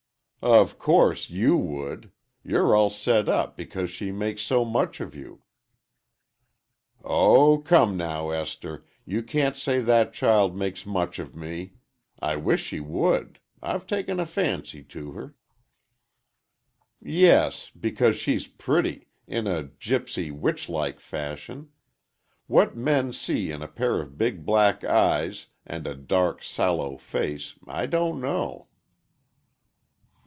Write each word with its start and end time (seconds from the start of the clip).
"Of 0.43 0.79
course 0.79 1.29
you 1.29 1.55
would! 1.55 2.09
You're 2.43 2.75
all 2.75 2.89
set 2.89 3.29
up 3.29 3.55
because 3.55 3.91
she 3.91 4.11
makes 4.11 4.41
so 4.41 4.65
much 4.65 4.99
of 4.99 5.13
you—" 5.13 5.43
"Oh, 7.03 7.59
come 7.59 7.95
now, 7.95 8.31
Esther, 8.31 8.83
you 9.05 9.21
can't 9.21 9.55
say 9.55 9.81
that 9.81 10.13
child 10.15 10.57
makes 10.57 10.83
much 10.83 11.19
of 11.19 11.35
me! 11.35 11.73
I 12.23 12.37
wish 12.37 12.63
she 12.63 12.79
would. 12.79 13.39
I've 13.61 13.85
taken 13.85 14.19
a 14.19 14.25
fancy 14.25 14.81
to 14.85 15.11
her." 15.11 15.35
"Yes, 16.99 17.69
because 17.79 18.15
she's 18.15 18.47
pretty—in 18.47 19.45
a 19.45 19.65
gipsy, 19.77 20.31
witch 20.31 20.67
like 20.67 20.99
fashion. 20.99 21.69
What 22.47 22.75
men 22.75 23.13
see 23.13 23.51
in 23.51 23.61
a 23.61 23.67
pair 23.67 24.01
of 24.01 24.17
big 24.17 24.43
black 24.43 24.83
eyes, 24.83 25.49
and 25.67 25.85
a 25.85 25.93
dark, 25.93 26.41
sallow 26.41 26.97
face, 26.97 27.59
I 27.67 27.85
don't 27.85 28.19
know!" 28.19 28.69